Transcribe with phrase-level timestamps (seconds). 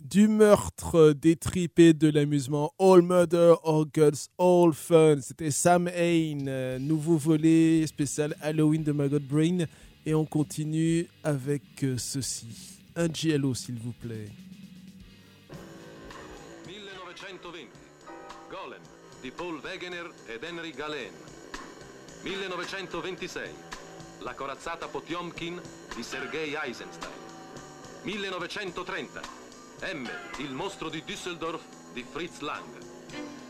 [0.00, 5.20] du meurtre, des tripes de l'amusement, all murder, all guts, all fun.
[5.20, 9.66] C'était Sam Hain, euh, nouveau volet spécial Halloween de Maggot Brain.
[10.04, 12.80] Et on continue avec euh, ceci.
[12.96, 14.28] Un GLO, s'il vous plaît.
[16.66, 17.68] 1920
[18.50, 18.82] Golem
[19.22, 21.12] di Paul Wegener ed Henry Galen
[22.24, 23.38] 1926
[24.24, 25.60] La corazzata Potiomkin
[25.96, 27.25] di Sergei Eisenstein
[28.06, 29.20] 1930
[29.94, 31.60] M, il mostro di Düsseldorf
[31.92, 32.62] di Fritz Lang.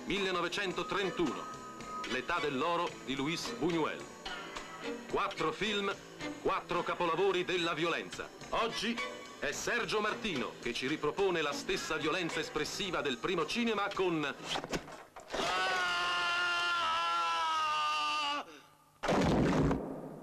[0.07, 1.45] 1931
[2.09, 4.01] L'età dell'oro di Luis Buñuel.
[5.11, 5.95] Quattro film,
[6.41, 8.31] quattro capolavori della violenza.
[8.51, 8.99] Oggi
[9.41, 14.35] è Sergio Martino che ci ripropone la stessa violenza espressiva del primo cinema con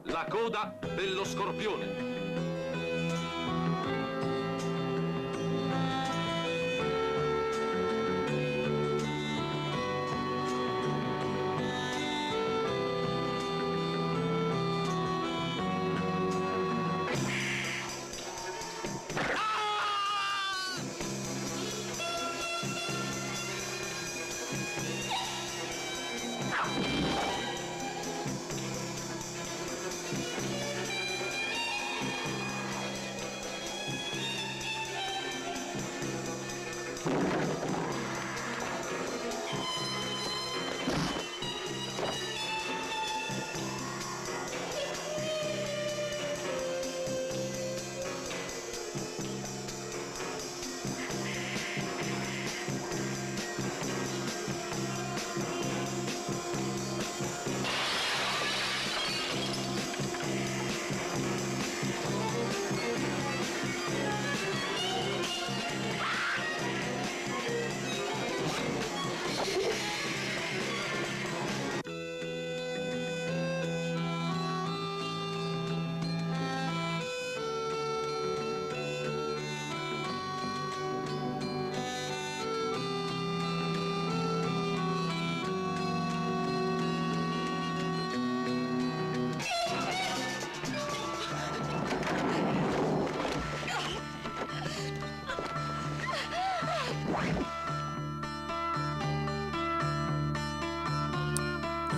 [0.05, 2.12] La coda dello scorpione.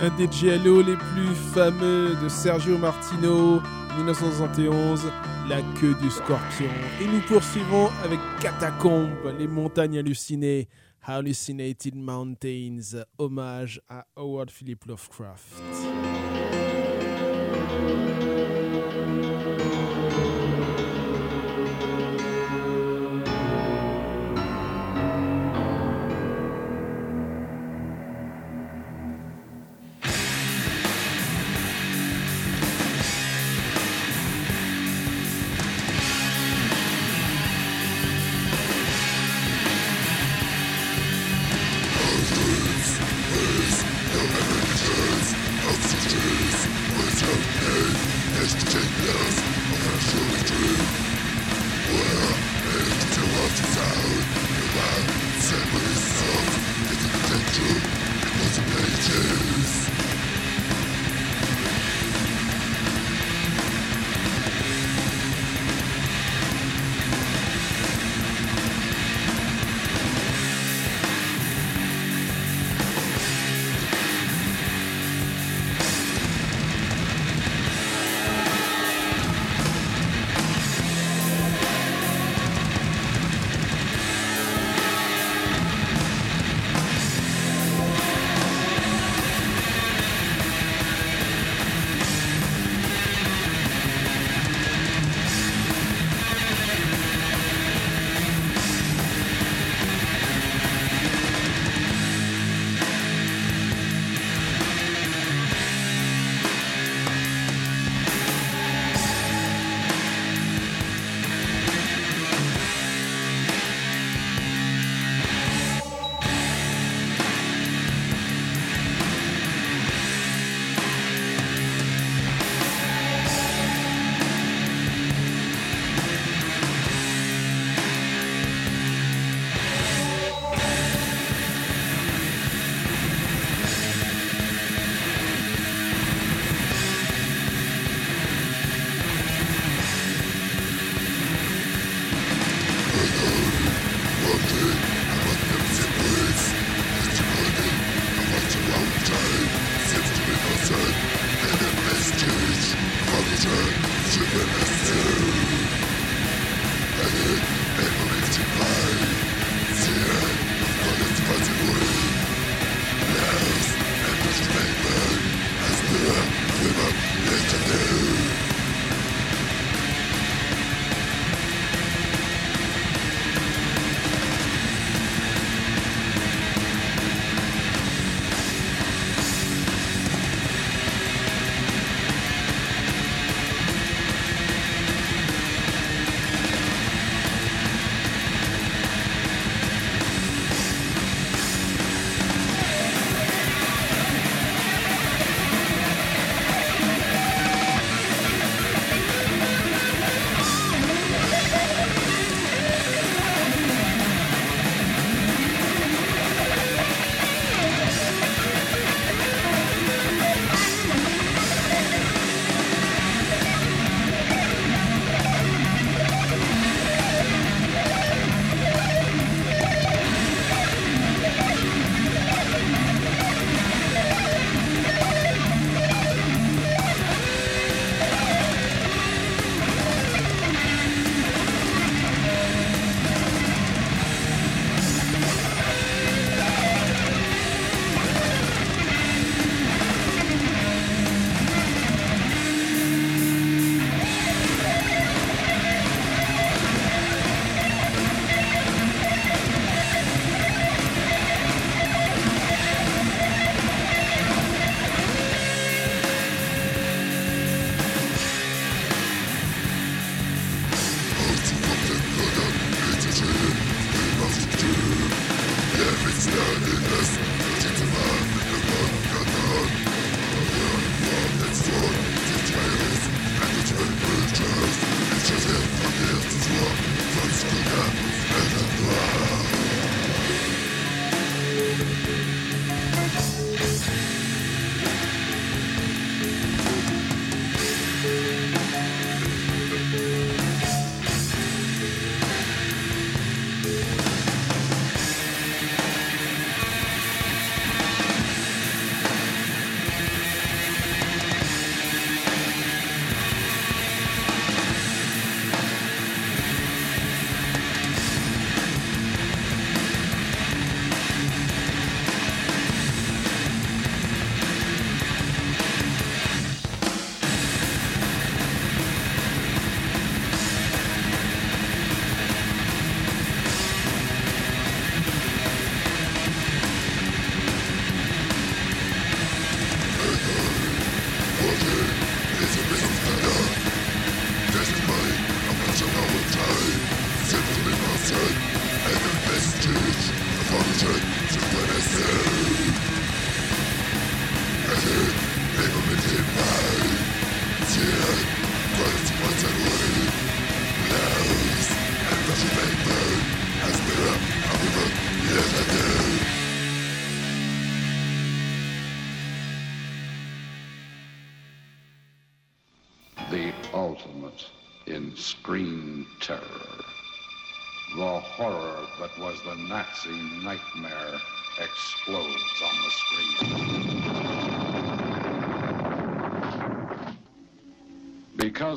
[0.02, 3.62] Un des giallo les plus fameux de Sergio Martino,
[3.96, 5.10] 1971,
[5.48, 6.68] La queue du scorpion.
[7.00, 9.08] Et nous poursuivons avec Catacombe,
[9.38, 10.68] les montagnes hallucinées,
[11.02, 15.62] Hallucinated Mountains, hommage à Howard Philip Lovecraft.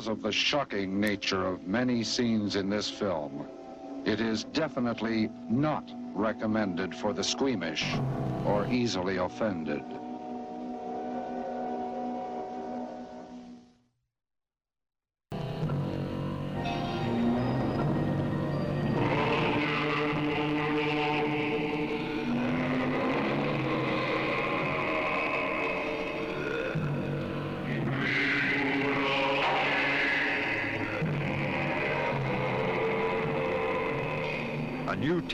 [0.00, 3.46] Because of the shocking nature of many scenes in this film,
[4.06, 7.84] it is definitely not recommended for the squeamish
[8.46, 9.84] or easily offended.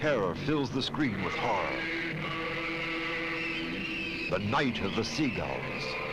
[0.06, 1.80] Terror fills the screen with horror.
[4.30, 6.05] The Night of the Seagulls.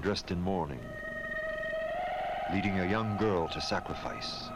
[0.00, 0.80] Dressed in mourning,
[2.52, 4.48] leading a young girl to sacrifice?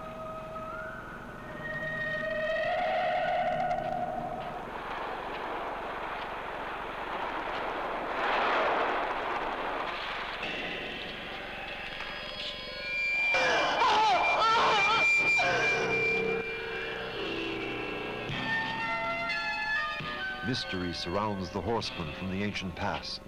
[20.46, 23.20] Mystery surrounds the horsemen from the ancient past.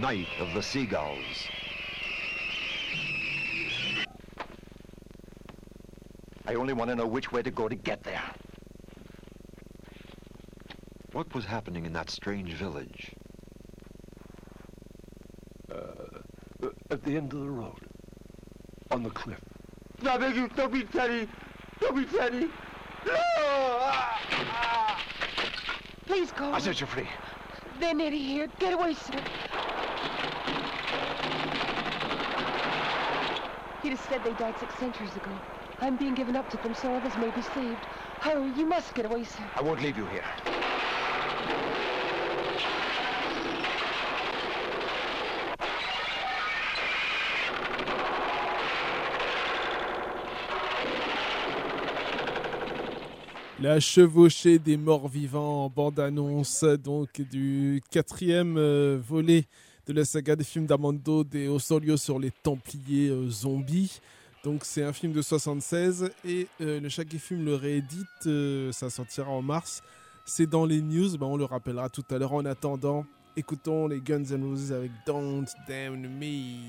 [0.00, 1.48] Night of the seagulls.
[6.46, 8.22] I only want to know which way to go to get there.
[11.12, 13.12] What was happening in that strange village?
[15.70, 15.74] Uh,
[16.62, 17.78] uh at the end of the road.
[18.90, 19.40] On the cliff.
[20.02, 21.28] No, beg you, don't be Teddy.
[21.80, 22.48] Don't be Teddy.
[23.06, 23.14] No!
[23.14, 25.04] Ah, ah.
[26.06, 26.52] Please go.
[26.52, 27.06] I set you free.
[27.78, 28.48] They're nearly here.
[28.58, 29.22] Get away, sir.
[33.82, 35.30] He'd have said they died six centuries ago.
[35.80, 37.84] I'm being given up to them so others may be saved.
[38.20, 39.42] Hurry, you must get away, sir.
[39.56, 40.24] I won't leave you here.
[53.62, 59.44] La chevauchée des morts vivants en bande-annonce donc du quatrième euh, volet
[59.90, 64.00] de la saga des films d'Armando de Osorio sur les Templiers euh, zombies.
[64.44, 68.88] Donc c'est un film de 76 et euh, le chaque film le réédite, euh, ça
[68.88, 69.82] sortira en mars.
[70.24, 72.34] C'est dans les news, ben, on le rappellera tout à l'heure.
[72.34, 73.04] En attendant,
[73.36, 76.60] écoutons les Guns N' Roses avec Don't Damn Me.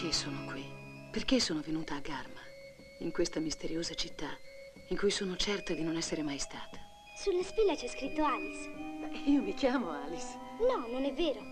[0.00, 0.64] Perché sono qui?
[1.10, 2.40] Perché sono venuta a Garma?
[3.00, 4.30] In questa misteriosa città
[4.88, 6.78] in cui sono certa di non essere mai stata.
[7.22, 8.66] Sulla spilla c'è scritto Alice.
[9.26, 10.38] Io mi chiamo Alice.
[10.60, 11.42] No, non è vero.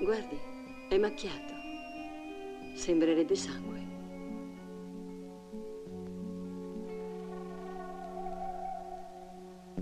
[0.00, 0.38] Guardi,
[0.88, 1.54] è macchiato.
[2.76, 3.86] Sembrerebbe sangue.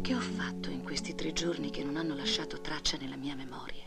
[0.00, 3.85] Che ho fatto in questi tre giorni che non hanno lasciato traccia nella mia memoria?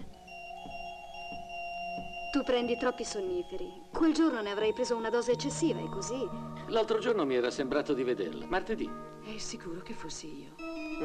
[2.31, 3.71] Tu prendi troppi sonniferi.
[3.91, 6.27] Quel giorno ne avrei preso una dose eccessiva e così.
[6.67, 8.45] L'altro giorno mi era sembrato di vederla.
[8.45, 8.87] Martedì.
[9.23, 10.53] È sicuro che fossi io?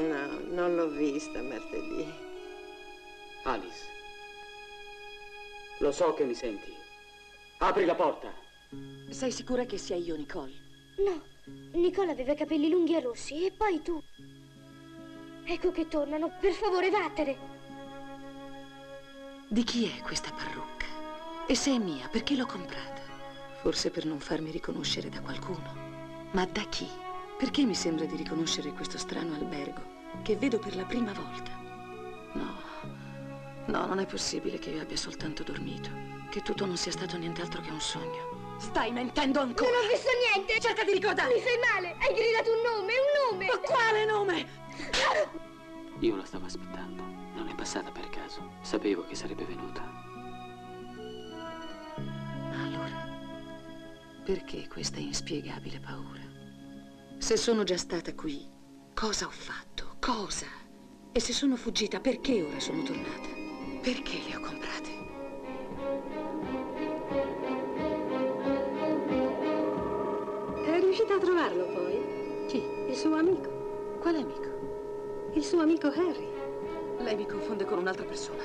[0.02, 2.12] No, non l'ho vista martedì.
[3.44, 3.87] Alice.
[5.78, 6.72] Lo so che mi senti.
[7.58, 8.30] Apri la porta.
[9.08, 10.52] Sei sicura che sia io, Nicole?
[10.98, 11.22] No,
[11.72, 13.98] Nicola aveva i capelli lunghi e rossi e poi tu.
[15.44, 16.37] Ecco che tornano.
[16.38, 17.52] Per favore, vattene.
[19.48, 20.73] Di chi è questa parrucca?
[21.46, 23.02] E se è mia, perché l'ho comprata?
[23.61, 26.28] Forse per non farmi riconoscere da qualcuno.
[26.33, 26.88] Ma da chi?
[27.38, 31.50] Perché mi sembra di riconoscere questo strano albergo che vedo per la prima volta?
[32.33, 32.57] No,
[33.66, 35.90] no, non è possibile che io abbia soltanto dormito.
[36.30, 38.57] Che tutto non sia stato nient'altro che un sogno.
[38.59, 39.70] Stai mentendo ancora!
[39.70, 40.61] Non ho visto niente!
[40.61, 41.35] Cerca di ricordare!
[41.35, 41.96] Mi fai male!
[42.00, 43.46] Hai gridato un nome, un nome!
[43.46, 44.48] Ma quale nome?
[46.00, 47.02] Io la stavo aspettando.
[47.35, 48.50] Non è passata per caso.
[48.62, 49.83] Sapevo che sarebbe venuta.
[52.62, 53.08] Allora,
[54.24, 56.22] perché questa inspiegabile paura?
[57.18, 58.48] Se sono già stata qui,
[58.94, 59.96] cosa ho fatto?
[59.98, 60.46] Cosa?
[61.12, 63.28] E se sono fuggita, perché ora sono tornata?
[63.82, 64.92] Perché le ho comprate?
[70.64, 72.46] È riuscita a trovarlo poi?
[72.48, 72.62] Chi?
[72.88, 73.98] Il suo amico.
[74.00, 75.30] Quale amico?
[75.34, 76.28] Il suo amico Harry.
[76.98, 78.42] Lei mi confonde con un'altra persona.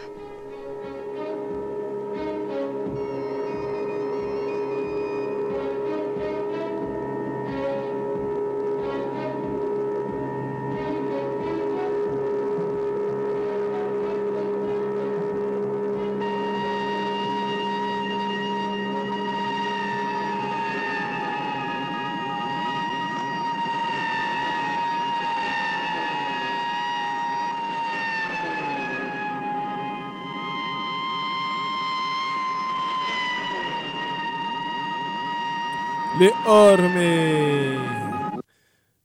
[36.19, 38.39] Les Ormes.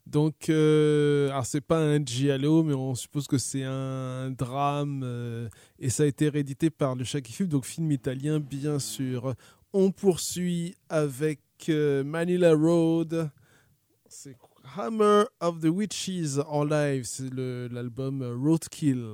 [0.04, 5.48] Donc, euh, alors c'est pas un giallo, mais on suppose que c'est un drame euh,
[5.78, 9.34] et ça a été réédité par le Shaki Film, donc film italien bien sûr.
[9.72, 13.30] On poursuit avec euh, Manila Road.
[14.08, 14.36] C'est
[14.76, 19.04] Hammer of the Witches en live, c'est l'album Roadkill.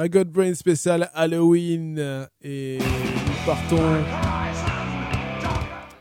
[0.00, 4.02] Ma God Brain spécial Halloween et nous partons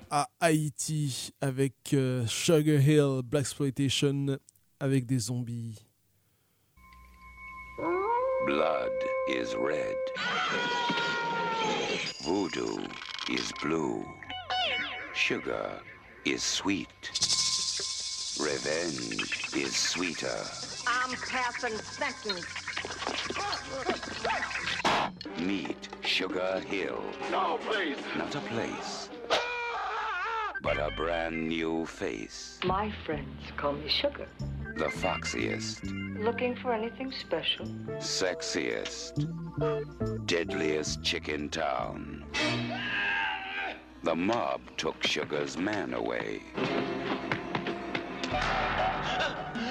[0.10, 4.40] à Haïti avec euh, Sugar Hill Black Exploitation
[4.80, 5.86] avec des zombies.
[8.46, 8.90] Blood
[9.28, 9.98] is red.
[12.24, 12.80] Voodoo
[13.30, 14.06] is blue.
[15.14, 15.82] Sugar
[16.24, 16.88] is sweet.
[18.40, 20.40] Revenge is sweeter.
[20.88, 22.69] I'm passing sentence.
[25.40, 27.02] Meet Sugar Hill.
[27.32, 27.98] No, please.
[28.18, 29.10] Not a place,
[30.62, 32.60] but a brand new face.
[32.64, 34.28] My friends call me Sugar.
[34.78, 35.84] The foxiest,
[36.24, 37.66] Looking for anything special?
[38.00, 39.14] sexiest,
[40.26, 42.26] deadliest chick in town.
[44.04, 46.42] The mob took Sugar's man away.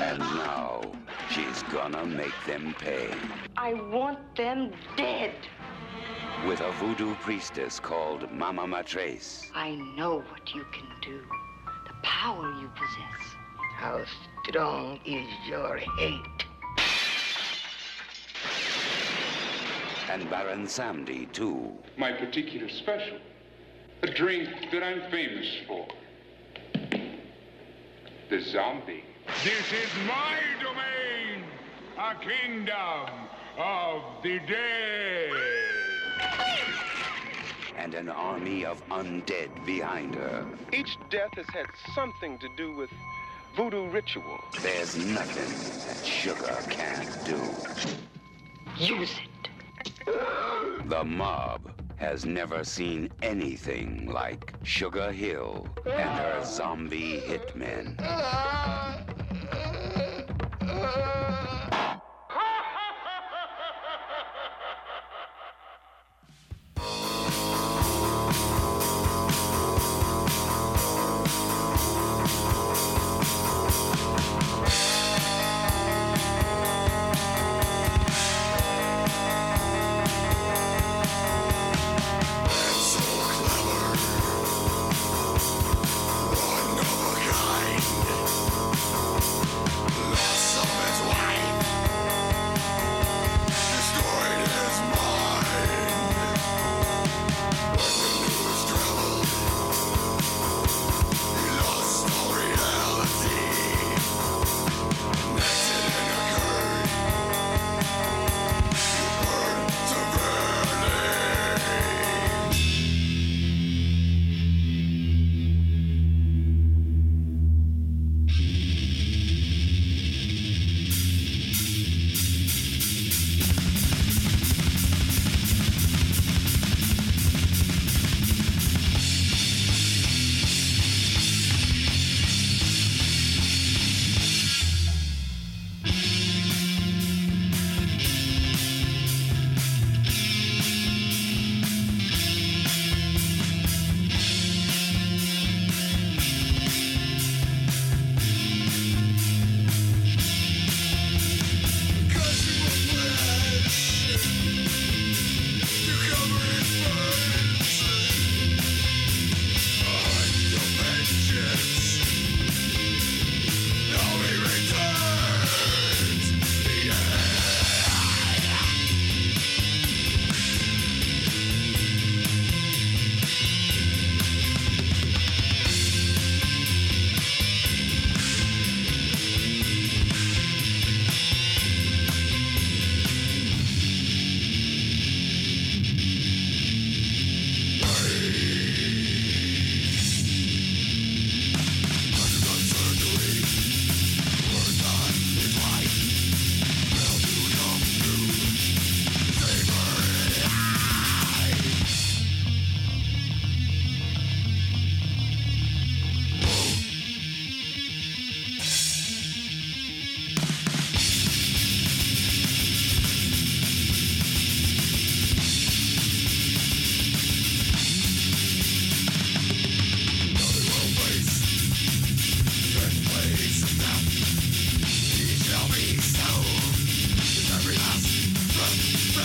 [0.01, 0.83] And now
[1.31, 3.09] she's gonna make them pay.
[3.57, 5.35] I want them dead.
[6.47, 9.51] With a voodoo priestess called Mama Matrace.
[9.55, 11.21] I know what you can do.
[11.87, 13.37] The power you possess.
[13.77, 14.05] How
[14.49, 16.45] strong is your hate?
[20.11, 21.73] And Baron Samdi, too.
[21.97, 23.19] My particular special.
[24.03, 25.87] A drink that I'm famous for.
[28.31, 29.05] The zombie.
[29.45, 31.45] This is my domain,
[31.97, 35.33] a kingdom of the dead.
[37.77, 40.45] And an army of undead behind her.
[40.73, 42.91] Each death has had something to do with
[43.57, 44.41] voodoo ritual.
[44.61, 45.55] There's nothing
[45.87, 47.41] that sugar can't do.
[48.77, 50.09] Use it.
[50.87, 51.61] The mob
[51.99, 57.97] has never seen anything like Sugar Hill and her zombie hitmen.
[58.01, 59.01] Ah.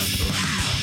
[0.04, 0.73] Blast.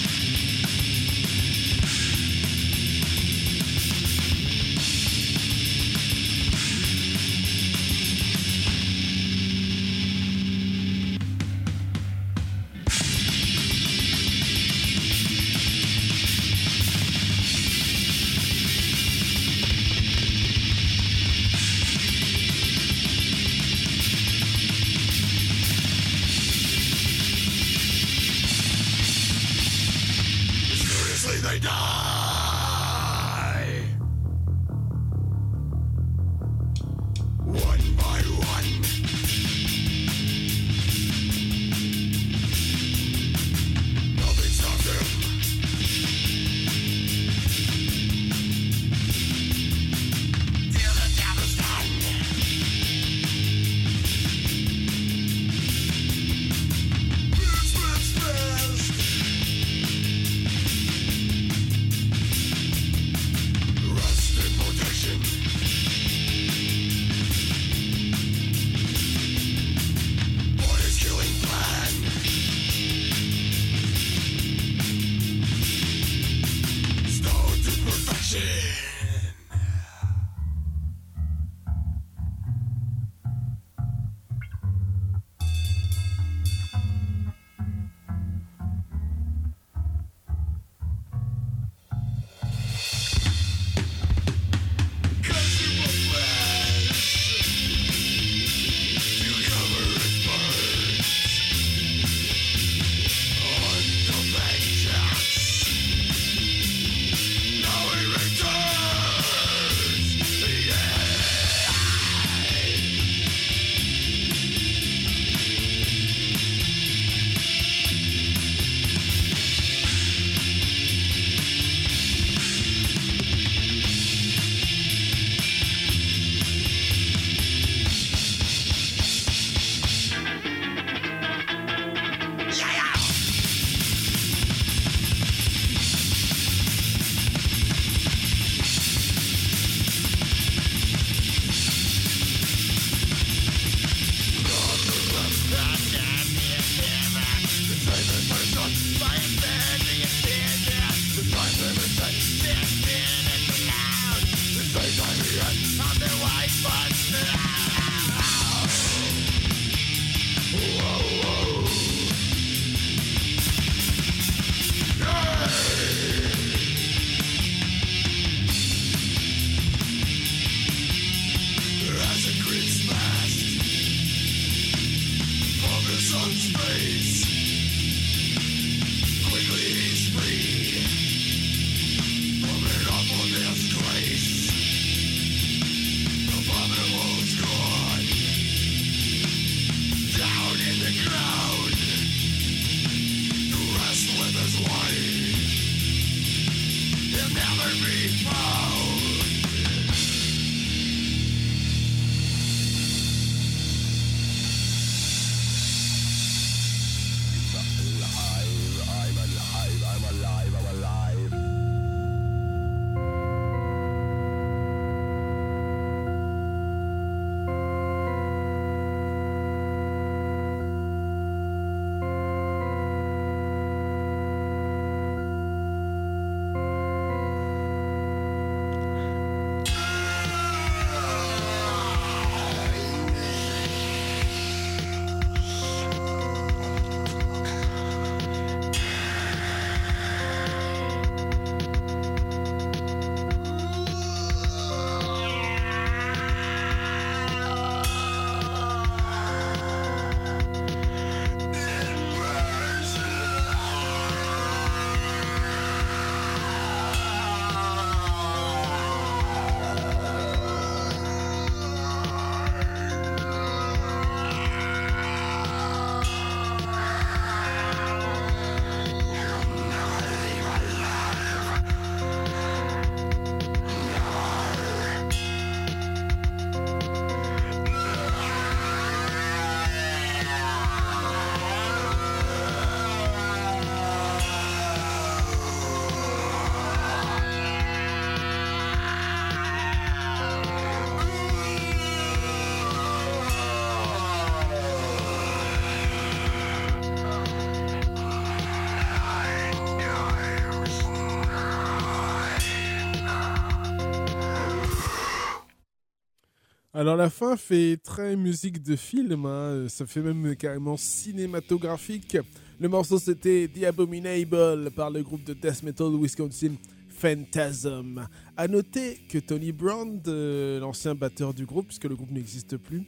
[306.82, 309.68] Alors la fin fait très musique de film, hein.
[309.68, 312.18] ça fait même carrément cinématographique.
[312.60, 316.56] Le morceau c'était The Abominable par le groupe de death metal Wisconsin
[316.90, 318.08] Phantasm.
[318.36, 322.82] A noter que Tony Brown, euh, l'ancien batteur du groupe, puisque le groupe n'existe plus,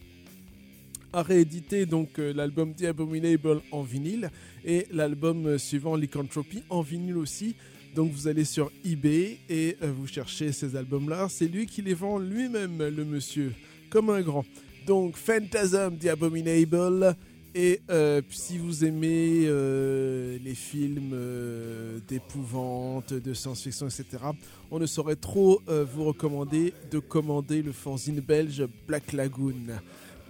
[1.13, 4.31] a réédité donc euh, l'album The Abominable en vinyle
[4.65, 7.55] et l'album euh, suivant Lycanthropy en vinyle aussi.
[7.93, 11.27] Donc vous allez sur eBay et vous cherchez ces albums-là.
[11.29, 13.53] C'est lui qui les vend lui-même, le monsieur,
[13.93, 14.43] comme un grand.
[14.87, 17.15] Donc Phantasm, The Abominable.
[17.53, 24.23] Et euh, si vous aimez euh, les films euh, d'épouvante, de science-fiction, etc.,
[24.71, 29.77] on ne saurait trop vous recommander de commander le fanzine belge Black Lagoon.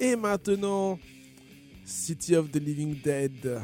[0.01, 0.99] Et maintenant,
[1.85, 3.61] City of the Living Dead.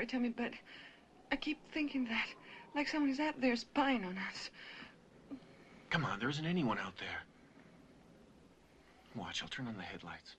[0.00, 0.52] Sorry, Tommy, but
[1.30, 2.26] I keep thinking that,
[2.74, 4.48] like someone is out there spying on us.
[5.90, 7.22] Come on, there isn't anyone out there.
[9.14, 10.36] Watch, I'll turn on the headlights.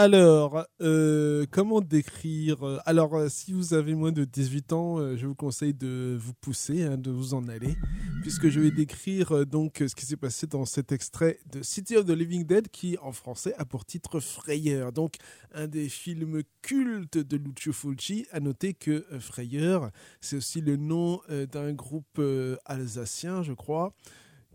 [0.00, 5.26] Alors, euh, comment décrire euh, Alors, euh, si vous avez moins de 18 ans, je
[5.26, 7.74] vous conseille de vous pousser, hein, de vous en aller,
[8.22, 12.06] puisque je vais décrire donc ce qui s'est passé dans cet extrait de City of
[12.06, 14.92] the Living Dead, qui en français a pour titre Frayeur.
[14.92, 15.16] Donc,
[15.52, 18.24] un des films cultes de Lucio Fulci.
[18.30, 19.90] À noter que Frayeur,
[20.20, 21.20] c'est aussi le nom
[21.50, 22.20] d'un groupe
[22.66, 23.92] alsacien, je crois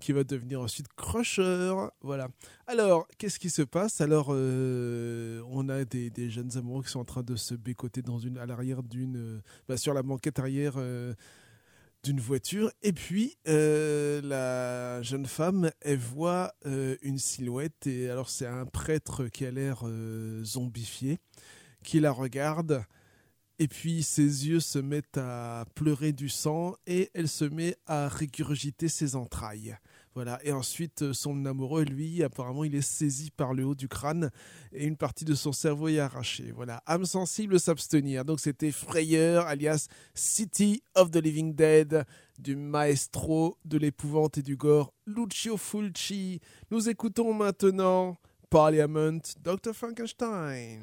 [0.04, 1.74] qui va devenir ensuite Crusher.
[2.01, 2.28] Voilà.
[2.68, 4.01] Alors, qu'est-ce qui se passe?
[4.01, 8.20] Alors, euh, on a des, jeunes amoureux qui sont en train de se bécoter dans
[8.20, 11.14] une, à l'arrière d'une, euh, bah, sur la banquette arrière euh,
[12.04, 12.70] d'une voiture.
[12.82, 17.88] Et puis, la jeune femme, elle voit une silhouette.
[17.88, 19.86] Et alors, c'est un prêtre qui a l'air
[20.43, 21.20] zombifié,
[21.82, 22.84] qui la regarde.
[23.60, 28.10] Et puis ses yeux se mettent à pleurer du sang et elle se met à
[28.10, 29.78] régurgiter ses entrailles.
[30.16, 30.39] Voilà.
[30.43, 34.30] Et ensuite, euh, son amoureux, lui, apparemment, il est saisi par le haut du crâne
[34.72, 36.51] et une partie de son cerveau est arrachée.
[36.51, 36.84] Voilà.
[36.86, 38.24] Âme sensible, s'abstenir.
[38.24, 42.05] Donc c'était Frayeur, alias City of the Living Dead,
[42.38, 46.39] du maestro de l'épouvante et du gore, Lucio Fulci.
[46.72, 48.18] Nous écoutons maintenant
[48.49, 49.74] Parliament, Dr.
[49.74, 50.82] Frankenstein.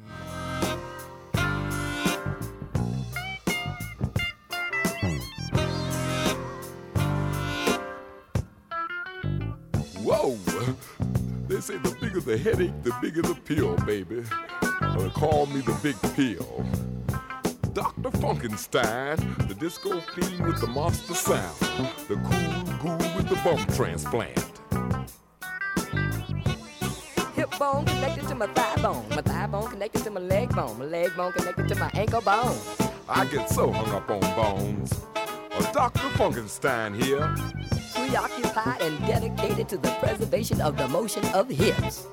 [10.13, 10.35] Oh,
[11.47, 14.23] they say the bigger the headache, the bigger the pill, baby.
[14.61, 16.65] Uh, call me the big pill.
[17.71, 18.11] Dr.
[18.19, 21.55] Funkenstein, the disco fiend with the monster sound,
[22.09, 24.37] the cool ghoul with the bump transplant.
[27.35, 29.05] Hip bone connected to my thigh bone.
[29.11, 30.77] My thigh bone connected to my leg bone.
[30.77, 32.57] My leg bone connected to my ankle bone.
[33.07, 34.93] I get so hung up on bones.
[35.59, 35.99] Dr.
[36.17, 37.35] Funkenstein here.
[37.93, 42.07] Preoccupied and dedicated to the preservation of the motion of hips.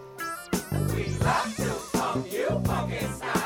[0.94, 3.37] We love to funk you, Funkenstein.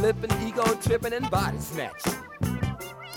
[0.00, 2.14] Swift lipping, ego tripping, and body snatching.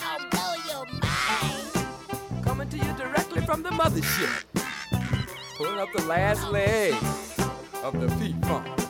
[0.01, 2.43] I'll blow your mind.
[2.43, 4.43] Coming to you directly from the mothership.
[5.57, 6.93] Pulling up the last leg
[7.83, 8.82] of the feet funk.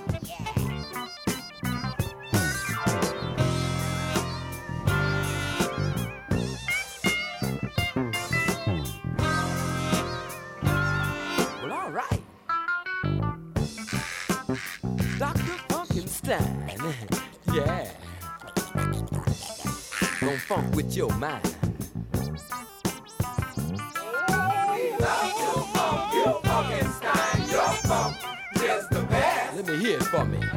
[20.83, 21.55] with your mind.
[29.55, 30.52] Let me hear it for me.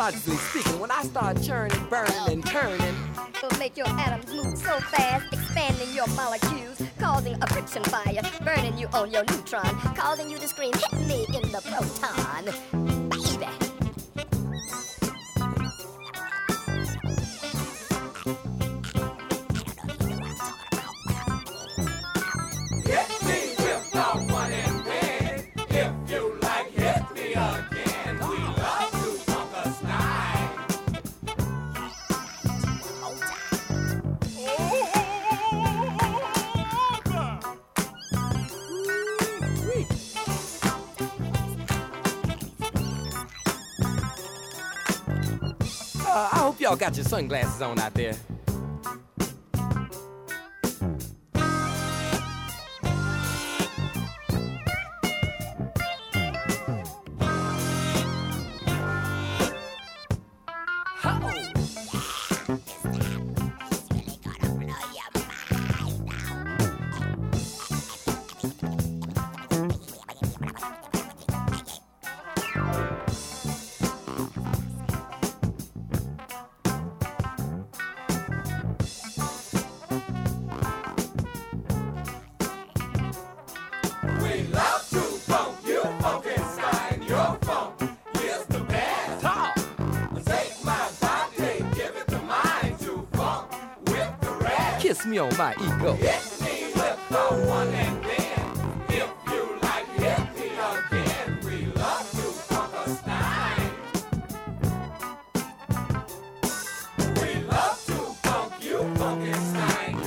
[0.00, 2.94] Microbiologically speaking, when I start churning, burning, and turning,
[3.42, 8.78] will make your atoms move so fast, expanding your molecules, causing a friction fire, burning
[8.78, 12.69] you on your neutron, causing you to scream, hit me in the proton.
[46.70, 48.14] Y'all got your sunglasses on out there.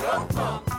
[0.06, 0.73] 어?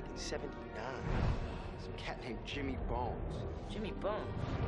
[0.00, 0.50] Back in 79.
[1.82, 3.36] Some cat named Jimmy Bones.
[3.70, 4.16] Jimmy Bones?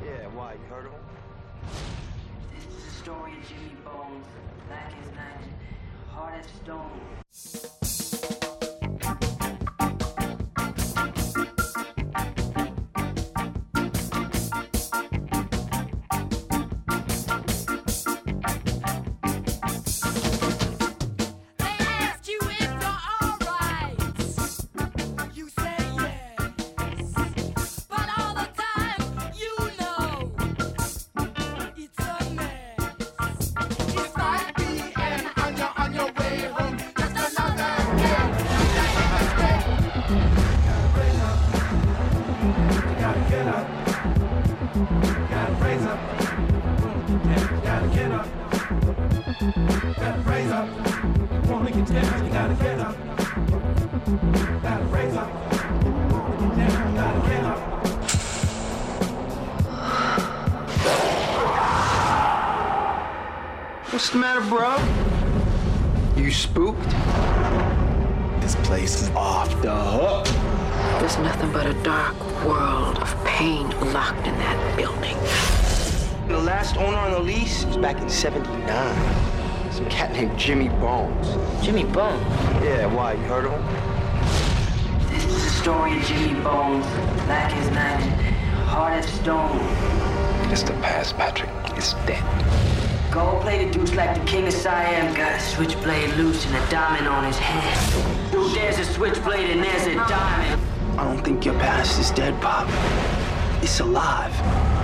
[0.05, 0.53] Yeah, why?
[0.53, 1.01] You heard of him?
[2.55, 4.25] This is the story of Jimmy Bones,
[4.67, 5.49] black as night,
[6.09, 7.82] hard as stone.
[66.33, 66.89] Spooked?
[68.41, 70.25] This place is off the hook.
[70.99, 75.17] There's nothing but a dark world of pain locked in that building.
[76.27, 79.71] The last owner on the lease was back in 79.
[79.71, 81.27] Some cat named Jimmy Bones.
[81.63, 82.21] Jimmy Bones?
[82.63, 83.13] Yeah, why?
[83.13, 85.13] You heard of him?
[85.13, 86.85] This is the story of Jimmy Bones,
[87.25, 88.01] black as night,
[88.65, 89.59] hard as stone.
[90.51, 91.49] It's the past, Patrick.
[91.77, 92.72] It's dead.
[93.13, 97.23] Gold-plated dudes like the king of Siam got a switchblade loose and a diamond on
[97.23, 98.31] his hand.
[98.31, 100.59] Dude, there's a switchblade and there's a diamond.
[100.97, 102.67] I don't think your past is dead, Pop.
[103.61, 104.33] It's alive.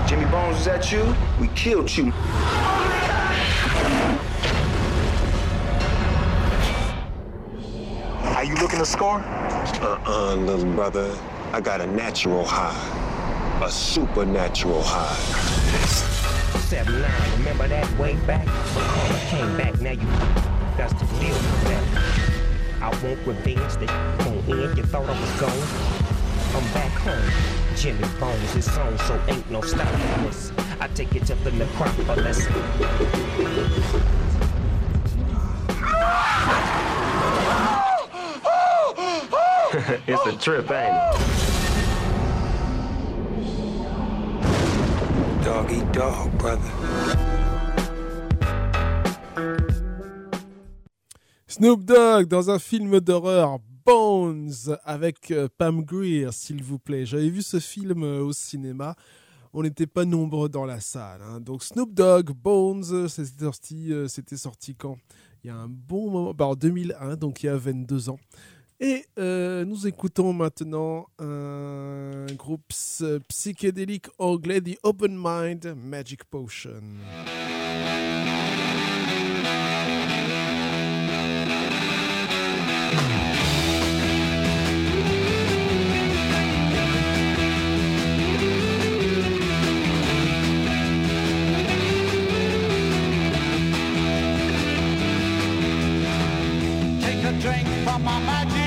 [0.08, 1.16] Jimmy Bones, is that you?
[1.42, 2.14] We killed you.
[2.14, 3.00] Oh
[8.36, 9.22] Are you looking to score?
[9.22, 11.18] Uh-uh, little brother.
[11.52, 13.66] I got a natural high.
[13.66, 15.39] A supernatural high.
[16.72, 18.46] Remember that way back?
[18.46, 20.06] Karma came back, now you
[21.20, 21.84] deal with that.
[22.80, 23.80] I want revenge,
[24.20, 25.64] gon' end, you thought I was gone.
[26.56, 27.32] I'm back home.
[27.76, 30.52] Jimmy Bones is on, so ain't no stopping this.
[30.80, 32.46] I take it to the necropolis.
[40.08, 41.39] it's a trip, ain't it?
[51.48, 54.52] Snoop Dogg dans un film d'horreur Bones
[54.84, 57.06] avec euh, Pam Grier, s'il vous plaît.
[57.06, 58.96] J'avais vu ce film euh, au cinéma.
[59.54, 61.22] On n'était pas nombreux dans la salle.
[61.24, 61.40] hein.
[61.40, 64.98] Donc Snoop Dogg, Bones, c'était sorti, euh, c'était sorti quand?
[65.44, 68.20] Il y a un bon moment, bah, en 2001, donc il y a 22 ans.
[68.82, 76.82] Et euh, nous écoutons maintenant un groupe ps- psychédélique anglais, The Open Mind Magic Potion.
[97.42, 97.68] Drink
[98.26, 98.59] magic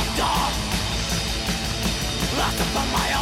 [0.00, 0.52] locked up
[2.38, 3.19] Lost upon my own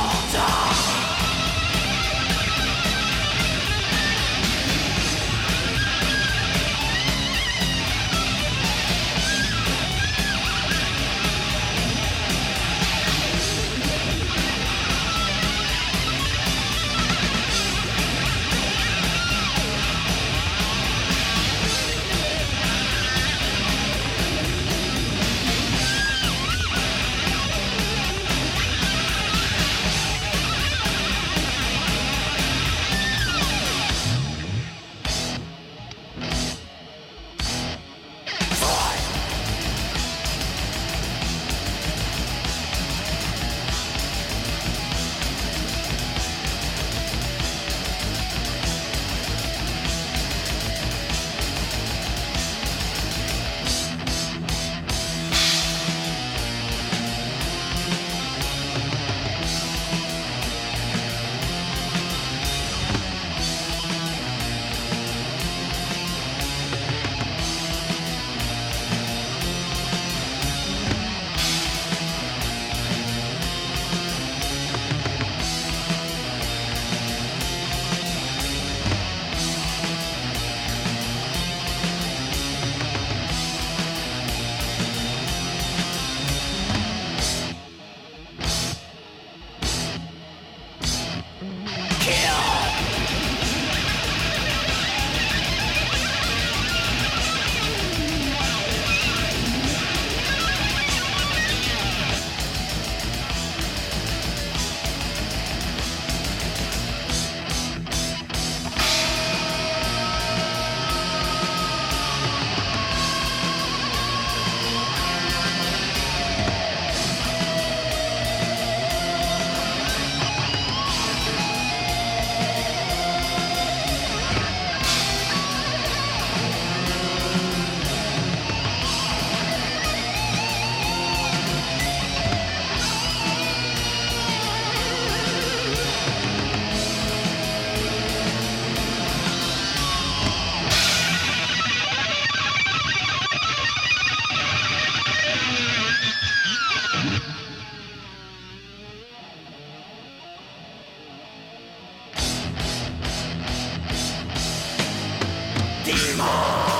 [155.89, 156.78] 你们。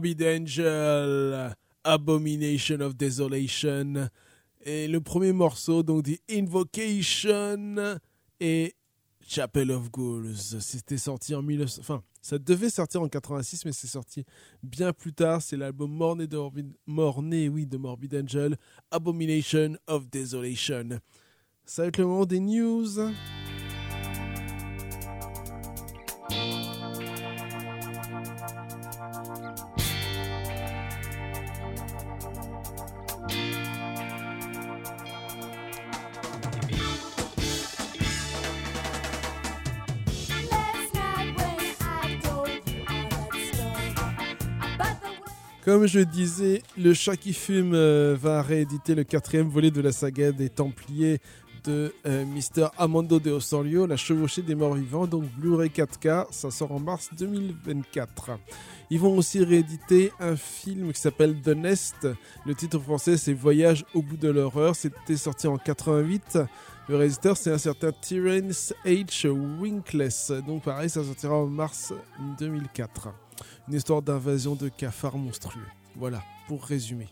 [0.00, 4.08] Morbid Angel, Abomination of Desolation.
[4.64, 7.98] Et le premier morceau, donc The Invocation
[8.40, 8.74] et
[9.28, 10.36] Chapel of Ghouls.
[10.60, 11.82] C'était sorti en 1900.
[11.82, 14.24] Enfin, ça devait sortir en 86, mais c'est sorti
[14.62, 15.42] bien plus tard.
[15.42, 16.38] C'est l'album Morné de
[16.86, 17.68] Morbid...
[17.68, 18.56] De Morbid Angel,
[18.90, 20.98] Abomination of Desolation.
[21.66, 22.88] Ça va être le moment des news.
[45.64, 49.92] Comme je disais, le chat qui fume euh, va rééditer le quatrième volet de la
[49.92, 51.20] saga des Templiers
[51.64, 52.68] de euh, Mr.
[52.78, 57.10] Amando de Osorio, La chevauchée des morts vivants, donc Blu-ray 4K, ça sort en mars
[57.18, 58.38] 2024.
[58.88, 62.08] Ils vont aussi rééditer un film qui s'appelle The Nest.
[62.46, 64.74] Le titre français c'est Voyage au bout de l'horreur.
[64.74, 66.38] C'était sorti en 88.
[66.88, 69.28] Le réalisateur c'est un certain Terence H.
[69.28, 70.32] Winkless.
[70.46, 71.92] Donc pareil, ça sortira en mars
[72.38, 73.10] 2004.
[73.68, 75.66] Une histoire d'invasion de cafards monstrueux.
[75.96, 77.08] Voilà, pour résumer.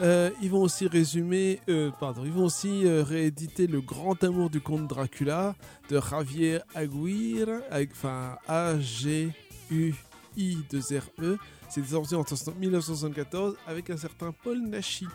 [0.00, 4.48] Euh, ils vont aussi résumer, euh, pardon, ils vont aussi euh, rééditer Le Grand Amour
[4.48, 5.56] du Comte Dracula
[5.90, 11.38] de Javier Aguirre, enfin A-G-U-I-2-R-E.
[11.68, 12.24] C'est sorti en
[12.56, 15.08] 1974 avec un certain Paul Nashi.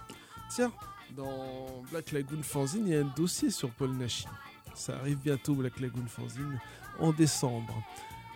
[0.49, 0.73] Tiens,
[1.15, 4.25] dans Black Lagoon Fanzine, il y a un dossier sur Paul Nashi.
[4.75, 6.59] Ça arrive bientôt, Black Lagoon Fanzine,
[6.99, 7.81] en décembre.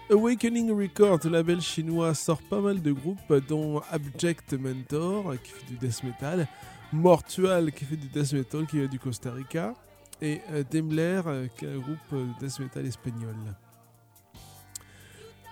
[0.09, 5.75] Awakening Records, label chinois, sort pas mal de groupes, dont Abject Mentor, qui fait du
[5.75, 6.47] death metal,
[6.93, 9.73] Mortual, qui fait du death metal, qui vient du Costa Rica,
[10.21, 13.35] et euh, Daimler, euh, qui est un groupe de death metal espagnol.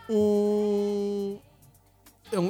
[0.10, 1.38] On...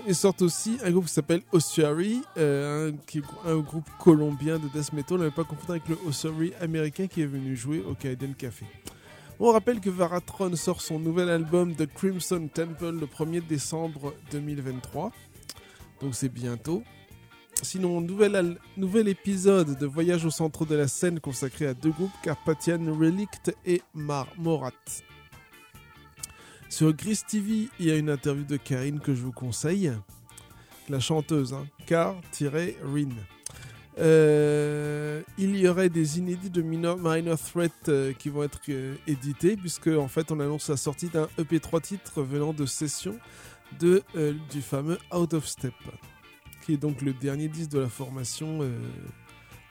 [0.07, 4.93] Ils sortent aussi un groupe qui s'appelle Ossuary, euh, un, est groupe colombien de death
[4.93, 8.65] metal, ne pas confondre avec le Ossuary américain qui est venu jouer au Canadian Café.
[9.37, 15.11] On rappelle que Varatron sort son nouvel album The Crimson Temple le 1er décembre 2023.
[15.99, 16.83] Donc c'est bientôt.
[17.61, 22.11] Sinon, nouvel, nouvel épisode de Voyage au centre de la scène consacré à deux groupes,
[22.23, 24.71] Carpathian Relict et Mar Morat.
[26.69, 29.91] Sur Gris TV, il y a une interview de Karine que je vous conseille.
[30.87, 33.09] La chanteuse, hein, Car-Rin.
[33.97, 36.97] Euh, il y aurait des inédits de Minor,
[37.37, 41.27] Threat euh, qui vont être euh, édités, puisque en fait on annonce la sortie d'un
[41.39, 43.17] EP3 titre venant de session
[43.79, 44.03] de,
[44.51, 45.73] du fameux Out of Step,
[46.65, 48.59] qui est donc le dernier disque de la formation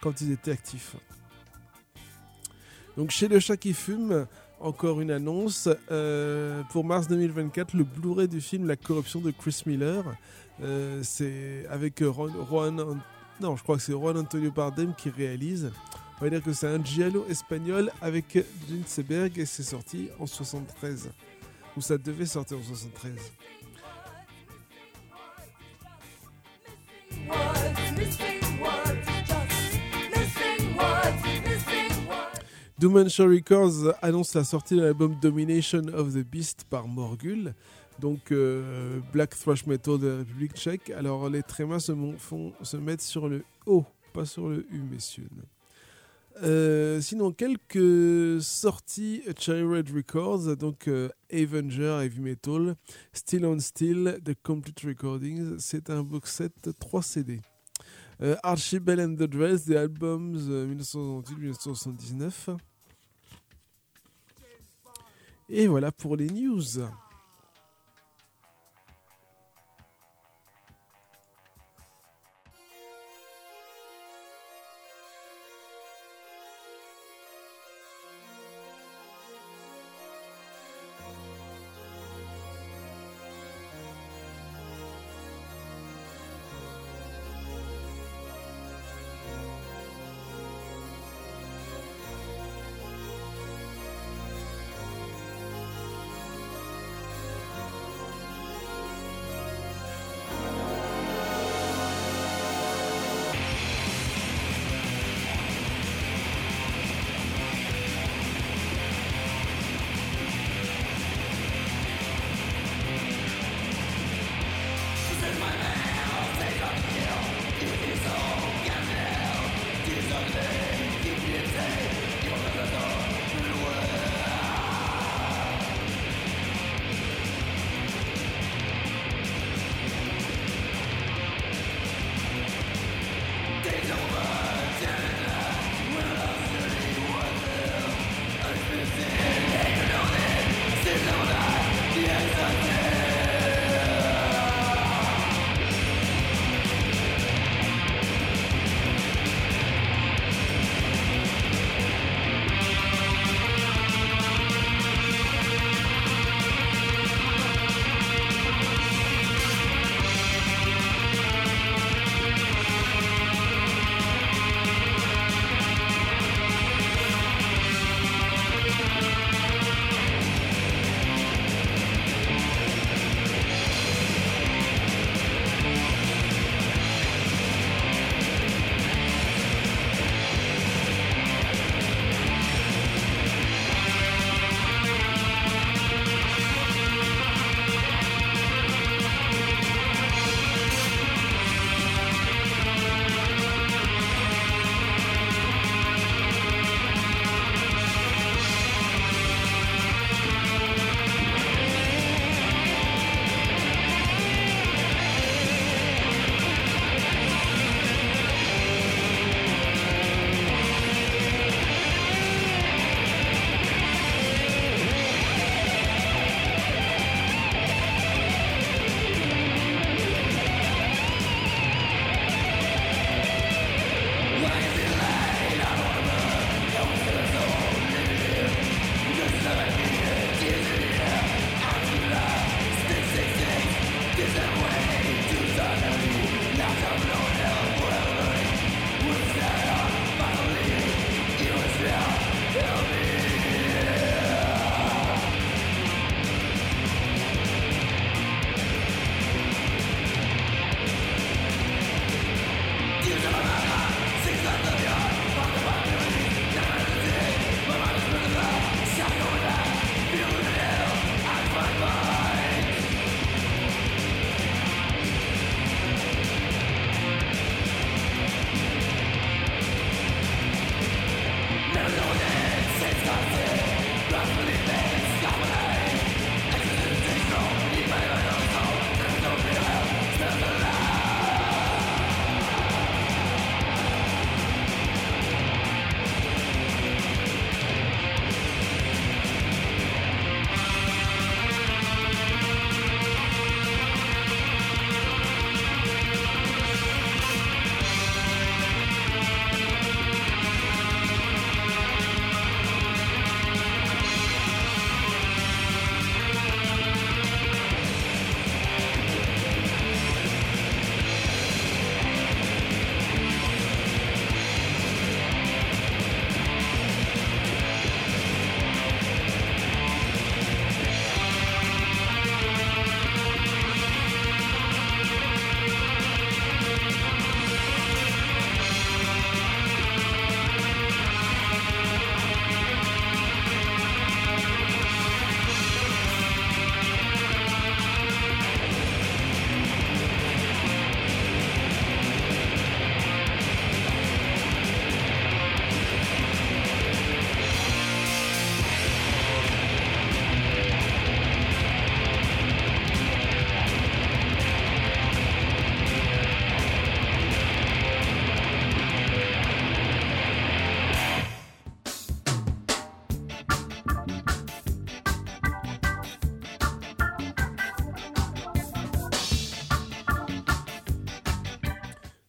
[0.02, 0.96] quand ils étaient actifs.
[2.96, 4.26] Donc chez Le Chat qui fume,
[4.60, 5.68] encore une annonce.
[6.70, 10.04] pour mars 2024, le Blu-ray du film La corruption de Chris Miller.
[11.02, 12.32] C'est avec Ron-
[13.40, 15.72] non, je crois que c'est Juan Antonio Bardem qui réalise.
[16.20, 21.10] On va dire que c'est un giallo espagnol avec Gene et c'est sorti en 73.
[21.76, 23.12] Ou ça devait sortir en 73.
[32.78, 37.54] Dimension Records annonce la sortie de l'album Domination of the Beast par Morgul,
[37.98, 40.90] donc euh, Black Thrash Metal de la République tchèque.
[40.90, 45.28] Alors les trémas se, font, se mettent sur le O, pas sur le U, messieurs.
[46.42, 52.74] Euh, sinon, quelques sorties Red Records, donc euh, Avenger Heavy Metal,
[53.12, 57.40] Still on Still, The Complete Recordings, c'est un box set 3 CD.
[58.42, 62.56] Archibald and the Dress, des albums euh, 1978-1979.
[65.50, 66.62] Et voilà pour les news.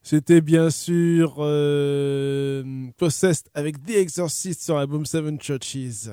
[0.08, 2.64] C'était bien sûr euh,
[2.96, 6.10] Possessed avec The Exorcist sur l'album Seven Churches.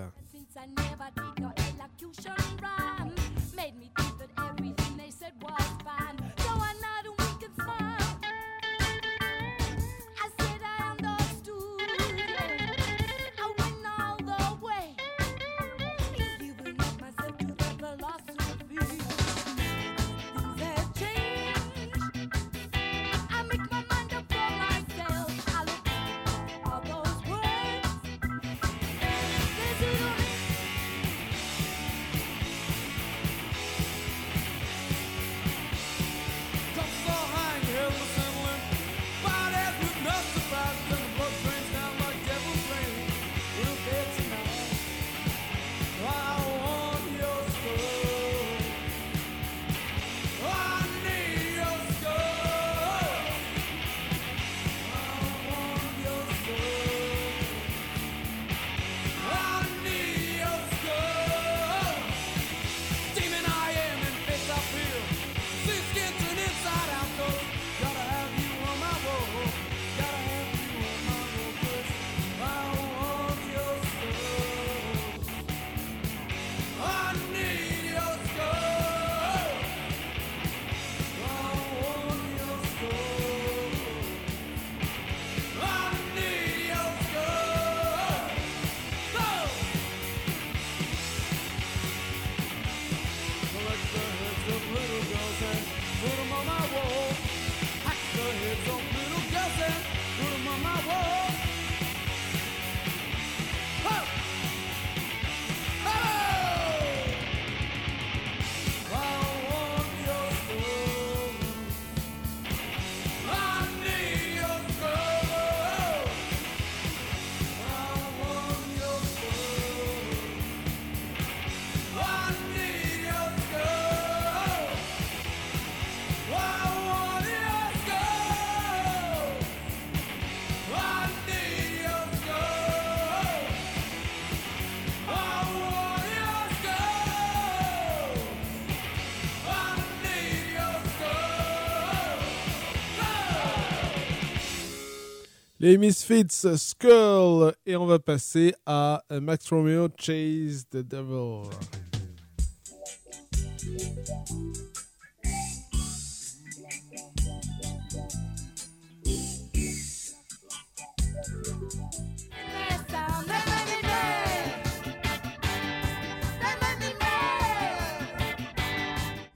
[145.63, 147.55] les Misfits Skull.
[147.65, 151.49] Et on va passer à euh, Max Romeo Chase the Devil.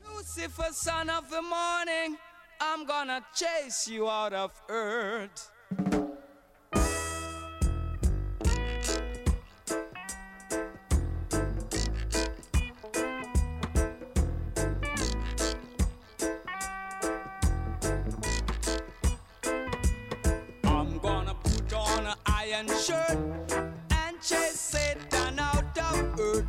[0.04, 2.18] Lucifer, son of the morning,
[2.60, 5.52] I'm gonna chase you out of earth.
[22.56, 23.18] iron shirt
[23.90, 26.46] and chase Satan out of earth.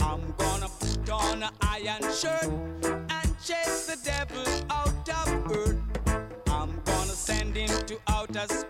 [0.00, 2.44] I'm gonna put on an iron shirt
[2.84, 5.78] and chase the devil out of earth.
[6.48, 8.69] I'm gonna send him to outer space.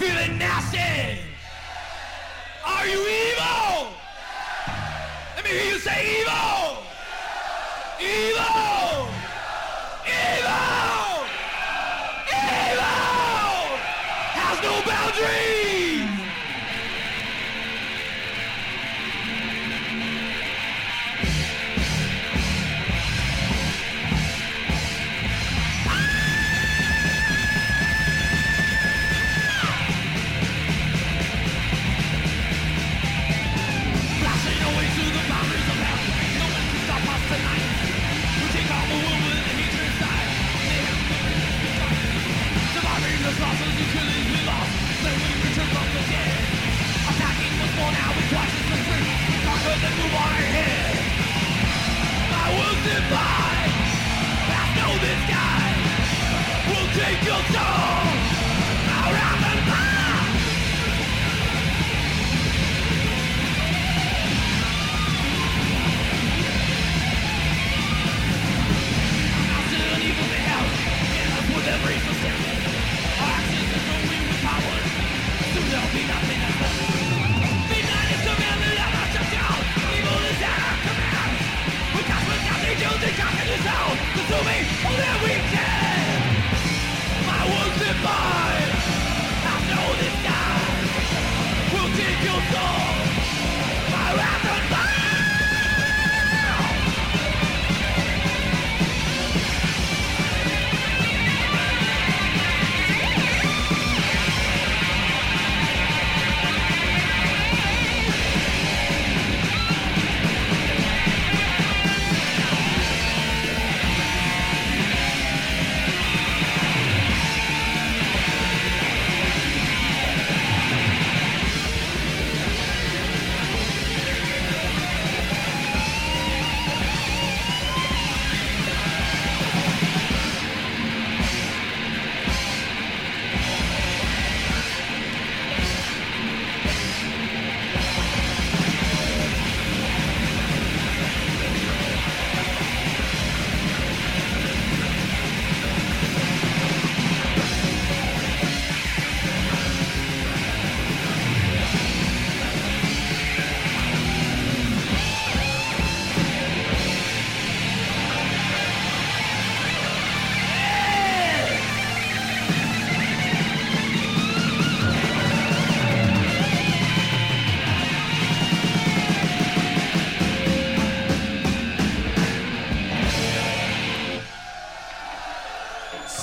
[0.00, 0.39] feeling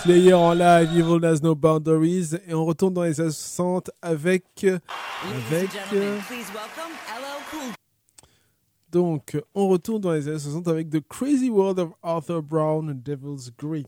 [0.07, 2.33] Slayer en live, Evil Has No Boundaries.
[2.47, 4.45] Et on retourne dans les 60 avec.
[4.63, 4.79] Euh,
[5.49, 6.17] avec euh,
[8.89, 13.51] donc, on retourne dans les années 60 avec The Crazy World of Arthur Brown, Devil's
[13.57, 13.87] Grip.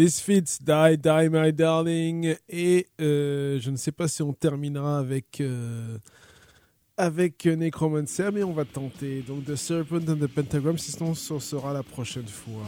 [0.00, 2.34] Misfits, Die, Die, My Darling.
[2.48, 5.98] Et euh, je ne sais pas si on terminera avec, euh,
[6.96, 9.20] avec Necromancer, mais on va tenter.
[9.20, 12.62] Donc, The Serpent and the Pentagram, sinon, ce sera la prochaine fois.